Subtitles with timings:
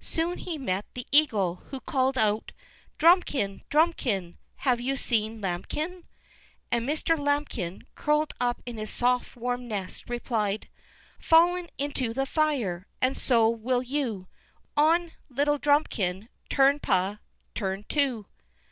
[0.00, 2.50] Soon he met the eagle, who called out:
[2.98, 3.62] "Drumikin!
[3.70, 4.36] Drumikin!
[4.66, 6.06] Have you seen Lambikin?"
[6.72, 7.16] And Mr.
[7.16, 10.68] Lambikin, curled up in his soft warm nest, replied:
[11.20, 14.26] "Fallen into the fire, and so will you
[14.76, 16.30] On, little Drumikin.
[16.50, 17.18] Tum pa,
[17.54, 18.26] tum too!"